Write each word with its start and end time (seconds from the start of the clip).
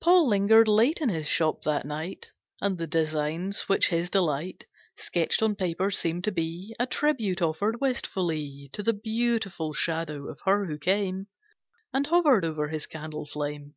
Paul 0.00 0.28
lingered 0.28 0.68
late 0.68 1.00
in 1.00 1.08
his 1.08 1.26
shop 1.26 1.62
that 1.64 1.84
night 1.84 2.30
And 2.60 2.78
the 2.78 2.86
designs 2.86 3.62
which 3.68 3.88
his 3.88 4.08
delight 4.08 4.66
Sketched 4.96 5.42
on 5.42 5.56
paper 5.56 5.90
seemed 5.90 6.22
to 6.22 6.30
be 6.30 6.76
A 6.78 6.86
tribute 6.86 7.42
offered 7.42 7.80
wistfully 7.80 8.70
To 8.72 8.84
the 8.84 8.92
beautiful 8.92 9.72
shadow 9.72 10.28
of 10.28 10.38
her 10.44 10.66
who 10.66 10.78
came 10.78 11.26
And 11.92 12.06
hovered 12.06 12.44
over 12.44 12.68
his 12.68 12.86
candle 12.86 13.26
flame. 13.26 13.74